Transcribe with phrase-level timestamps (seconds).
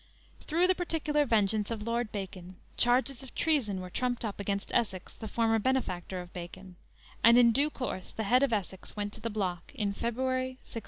[0.39, 5.15] Through the particular vengeance of Lord Bacon, charges of treason were trumped up against Essex,
[5.15, 6.75] the former benefactor of Bacon,
[7.23, 10.79] and in due course the head of Essex went to the block in February, 1601.